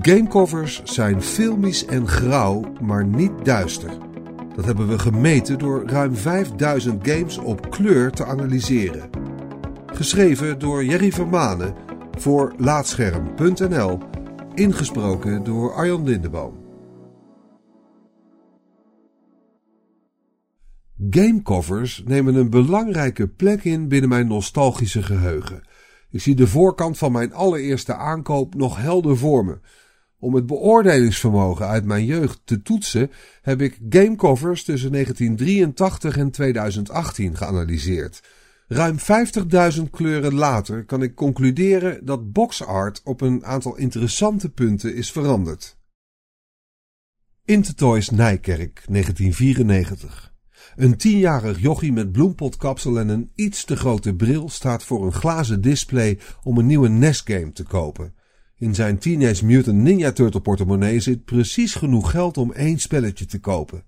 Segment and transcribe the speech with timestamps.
[0.00, 3.90] Gamecovers zijn filmisch en grauw, maar niet duister.
[4.56, 9.10] Dat hebben we gemeten door ruim 5000 games op kleur te analyseren.
[9.86, 11.74] Geschreven door Jerry Vermanen
[12.18, 13.98] voor Laatscherm.nl.
[14.54, 16.60] Ingesproken door Arjan Lindeboom.
[21.10, 25.62] Gamecovers nemen een belangrijke plek in binnen mijn nostalgische geheugen.
[26.10, 29.58] Ik zie de voorkant van mijn allereerste aankoop nog helder voor me.
[30.22, 37.36] Om het beoordelingsvermogen uit mijn jeugd te toetsen, heb ik gamecovers tussen 1983 en 2018
[37.36, 38.22] geanalyseerd.
[38.68, 38.96] Ruim
[39.76, 45.76] 50.000 kleuren later kan ik concluderen dat boxart op een aantal interessante punten is veranderd.
[47.44, 50.32] Intertoys Nijkerk, 1994.
[50.76, 55.60] Een tienjarig jochie met bloempotkapsel en een iets te grote bril staat voor een glazen
[55.60, 58.14] display om een nieuwe NES-game te kopen.
[58.62, 63.40] In zijn Teenage Mutant Ninja Turtle portemonnee zit precies genoeg geld om één spelletje te
[63.40, 63.84] kopen.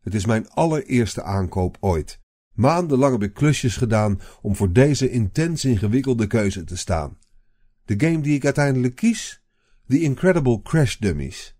[0.00, 2.20] Het is mijn allereerste aankoop ooit.
[2.52, 7.18] Maandenlang heb ik klusjes gedaan om voor deze intens ingewikkelde keuze te staan.
[7.84, 9.42] De game die ik uiteindelijk kies?
[9.88, 11.56] The Incredible Crash Dummies.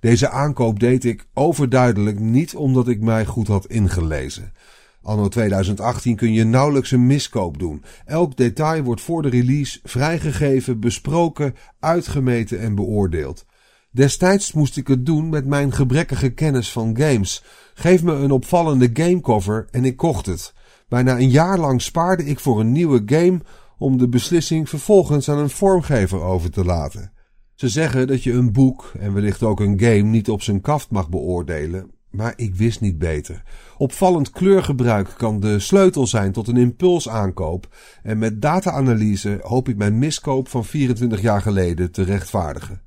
[0.00, 4.52] Deze aankoop deed ik overduidelijk niet omdat ik mij goed had ingelezen.
[5.02, 7.84] Anno 2018 kun je nauwelijks een miskoop doen.
[8.04, 13.46] Elk detail wordt voor de release vrijgegeven, besproken, uitgemeten en beoordeeld.
[13.90, 17.44] Destijds moest ik het doen met mijn gebrekkige kennis van games.
[17.74, 20.54] Geef me een opvallende gamecover en ik kocht het.
[20.88, 23.40] Bijna een jaar lang spaarde ik voor een nieuwe game
[23.78, 27.12] om de beslissing vervolgens aan een vormgever over te laten.
[27.54, 30.90] Ze zeggen dat je een boek en wellicht ook een game niet op zijn kaft
[30.90, 33.42] mag beoordelen, maar ik wist niet beter.
[33.76, 39.98] Opvallend kleurgebruik kan de sleutel zijn tot een impulsaankoop en met data-analyse hoop ik mijn
[39.98, 42.82] miskoop van 24 jaar geleden te rechtvaardigen.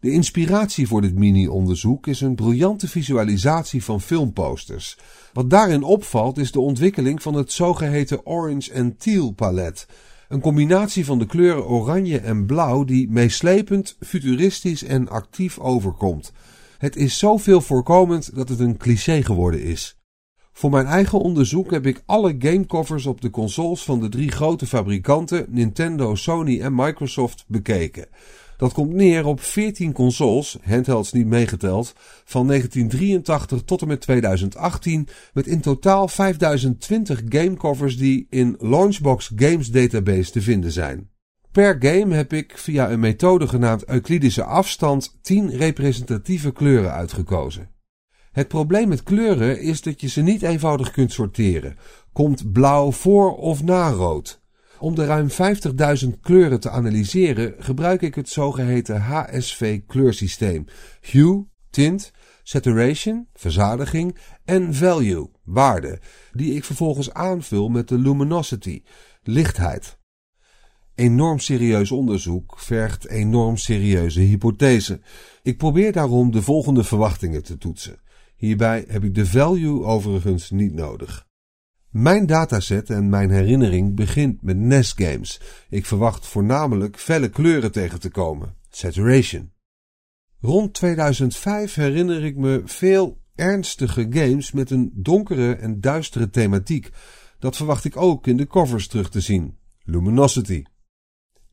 [0.00, 4.98] De inspiratie voor dit mini-onderzoek is een briljante visualisatie van filmposters.
[5.32, 9.86] Wat daarin opvalt is de ontwikkeling van het zogeheten orange en teal palet
[10.28, 16.32] een combinatie van de kleuren oranje en blauw die meeslepend, futuristisch en actief overkomt.
[16.78, 19.98] Het is zoveel voorkomend dat het een cliché geworden is.
[20.52, 24.66] Voor mijn eigen onderzoek heb ik alle gamecovers op de consoles van de drie grote
[24.66, 28.06] fabrikanten Nintendo, Sony en Microsoft bekeken.
[28.56, 31.94] Dat komt neer op 14 consoles, handhelds niet meegeteld,
[32.24, 39.70] van 1983 tot en met 2018, met in totaal 5020 gamecovers die in Launchbox Games
[39.70, 41.10] Database te vinden zijn.
[41.58, 47.70] Per game heb ik via een methode genaamd Euclidische afstand 10 representatieve kleuren uitgekozen.
[48.32, 51.76] Het probleem met kleuren is dat je ze niet eenvoudig kunt sorteren.
[52.12, 54.42] Komt blauw voor of na rood?
[54.78, 55.28] Om de ruim
[56.04, 60.64] 50.000 kleuren te analyseren gebruik ik het zogeheten HSV-kleursysteem.
[61.00, 66.00] Hue, tint, saturation, verzadiging en value, waarde,
[66.32, 68.82] die ik vervolgens aanvul met de luminosity,
[69.22, 69.97] lichtheid.
[70.98, 75.00] Enorm serieus onderzoek vergt enorm serieuze hypothese.
[75.42, 78.00] Ik probeer daarom de volgende verwachtingen te toetsen.
[78.36, 81.26] Hierbij heb ik de value overigens niet nodig.
[81.90, 85.40] Mijn dataset en mijn herinnering begint met NES games.
[85.68, 88.54] Ik verwacht voornamelijk felle kleuren tegen te komen.
[88.70, 89.52] Saturation.
[90.40, 96.90] Rond 2005 herinner ik me veel ernstige games met een donkere en duistere thematiek.
[97.38, 99.56] Dat verwacht ik ook in de covers terug te zien.
[99.84, 100.64] Luminosity.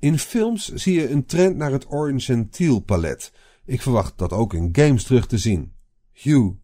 [0.05, 3.31] In films zie je een trend naar het orange en teal palet.
[3.65, 5.73] Ik verwacht dat ook in games terug te zien.
[6.11, 6.59] Hue.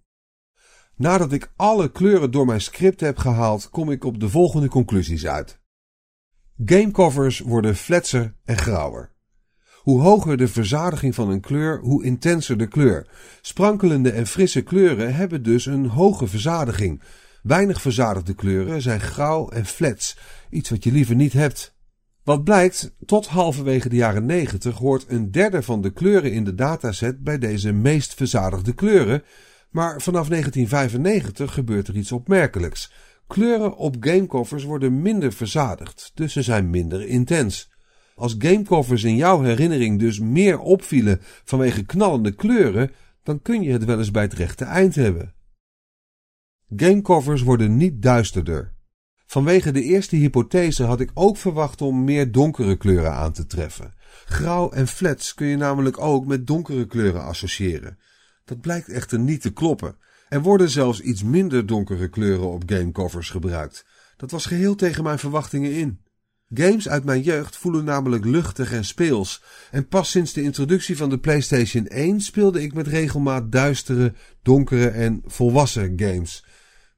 [0.95, 5.27] Nadat ik alle kleuren door mijn script heb gehaald, kom ik op de volgende conclusies
[5.27, 5.59] uit.
[6.65, 9.11] Gamecovers worden fletser en grauwer.
[9.75, 13.09] Hoe hoger de verzadiging van een kleur, hoe intenser de kleur.
[13.41, 17.01] Sprankelende en frisse kleuren hebben dus een hoge verzadiging.
[17.43, 20.17] Weinig verzadigde kleuren zijn grauw en flats,
[20.49, 21.79] iets wat je liever niet hebt.
[22.23, 26.55] Wat blijkt, tot halverwege de jaren 90 hoort een derde van de kleuren in de
[26.55, 29.23] dataset bij deze meest verzadigde kleuren,
[29.69, 32.91] maar vanaf 1995 gebeurt er iets opmerkelijks.
[33.27, 37.71] Kleuren op gamecovers worden minder verzadigd, dus ze zijn minder intens.
[38.15, 42.91] Als gamecovers in jouw herinnering dus meer opvielen vanwege knallende kleuren,
[43.23, 45.33] dan kun je het wel eens bij het rechte eind hebben.
[46.75, 48.73] Gamecovers worden niet duisterder.
[49.31, 53.93] Vanwege de eerste hypothese had ik ook verwacht om meer donkere kleuren aan te treffen.
[54.25, 57.97] Grauw en flats kun je namelijk ook met donkere kleuren associëren.
[58.45, 59.95] Dat blijkt echter niet te kloppen.
[60.29, 63.85] Er worden zelfs iets minder donkere kleuren op gamecovers gebruikt.
[64.17, 65.99] Dat was geheel tegen mijn verwachtingen in.
[66.53, 69.43] Games uit mijn jeugd voelen namelijk luchtig en speels.
[69.71, 74.87] En pas sinds de introductie van de PlayStation 1 speelde ik met regelmaat duistere, donkere
[74.87, 76.43] en volwassen games.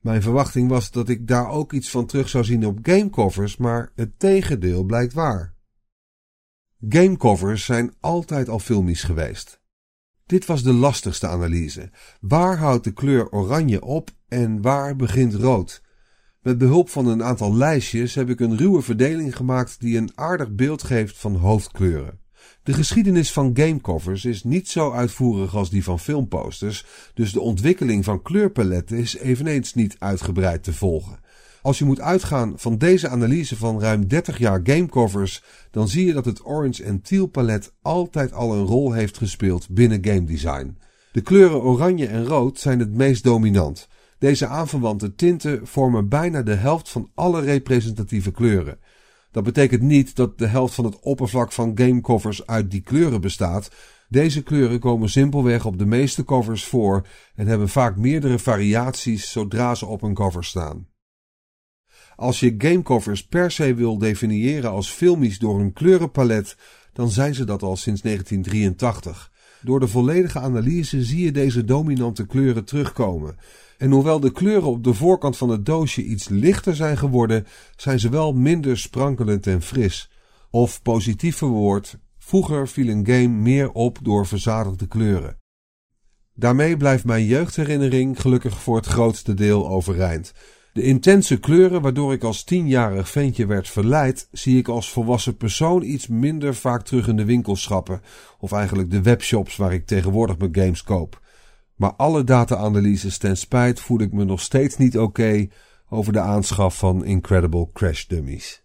[0.04, 3.92] Mijn verwachting was dat ik daar ook iets van terug zou zien op gamecovers, maar
[3.96, 5.54] het tegendeel blijkt waar.
[6.90, 9.62] Gamecovers zijn altijd al filmisch geweest.
[10.26, 11.92] Dit was de lastigste analyse.
[12.20, 15.82] Waar houdt de kleur oranje op en waar begint rood?
[16.42, 20.52] Met behulp van een aantal lijstjes heb ik een ruwe verdeling gemaakt die een aardig
[20.52, 22.20] beeld geeft van hoofdkleuren.
[22.63, 28.04] De geschiedenis van gamecovers is niet zo uitvoerig als die van filmposters, dus de ontwikkeling
[28.04, 31.19] van kleurpaletten is eveneens niet uitgebreid te volgen.
[31.62, 36.13] Als je moet uitgaan van deze analyse van ruim 30 jaar gamecovers, dan zie je
[36.13, 40.78] dat het orange en teal palet altijd al een rol heeft gespeeld binnen game design.
[41.12, 43.88] De kleuren oranje en rood zijn het meest dominant.
[44.19, 48.78] Deze aanverwante tinten vormen bijna de helft van alle representatieve kleuren.
[49.33, 53.71] Dat betekent niet dat de helft van het oppervlak van gamecovers uit die kleuren bestaat.
[54.09, 59.75] Deze kleuren komen simpelweg op de meeste covers voor en hebben vaak meerdere variaties zodra
[59.75, 60.88] ze op een cover staan.
[62.15, 66.57] Als je gamecovers per se wil definiëren als filmisch door een kleurenpalet,
[66.94, 69.31] dan zijn ze dat al sinds 1983.
[69.63, 73.38] Door de volledige analyse zie je deze dominante kleuren terugkomen.
[73.77, 77.45] En hoewel de kleuren op de voorkant van het doosje iets lichter zijn geworden,
[77.75, 80.10] zijn ze wel minder sprankelend en fris.
[80.50, 85.38] Of positief verwoord, vroeger viel een game meer op door verzadigde kleuren.
[86.36, 90.33] Daarmee blijft mijn jeugdherinnering gelukkig voor het grootste deel overeind.
[90.74, 95.84] De intense kleuren waardoor ik als tienjarig ventje werd verleid, zie ik als volwassen persoon
[95.84, 98.02] iets minder vaak terug in de winkelschappen,
[98.40, 101.22] of eigenlijk de webshops waar ik tegenwoordig mijn games koop.
[101.75, 105.48] Maar alle data-analyses ten spijt voel ik me nog steeds niet oké
[105.90, 108.62] over de aanschaf van Incredible Crash Dummies.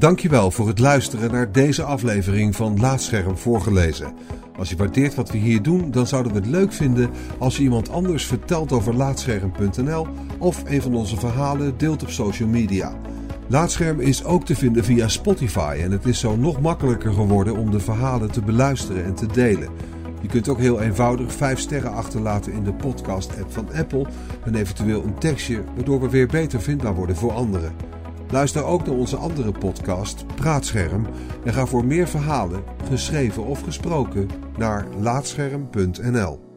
[0.00, 4.14] Dankjewel voor het luisteren naar deze aflevering van Laatscherm voorgelezen.
[4.58, 7.62] Als je waardeert wat we hier doen, dan zouden we het leuk vinden als je
[7.62, 10.06] iemand anders vertelt over Laatscherm.nl
[10.38, 12.92] of een van onze verhalen deelt op social media.
[13.48, 17.70] Laatscherm is ook te vinden via Spotify en het is zo nog makkelijker geworden om
[17.70, 19.68] de verhalen te beluisteren en te delen.
[20.20, 24.06] Je kunt ook heel eenvoudig 5 sterren achterlaten in de podcast-app van Apple
[24.44, 27.99] en eventueel een tekstje, waardoor we weer beter vindbaar worden voor anderen.
[28.30, 31.06] Luister ook naar onze andere podcast Praatscherm
[31.44, 36.49] en ga voor meer verhalen, geschreven of gesproken, naar laatscherm.nl.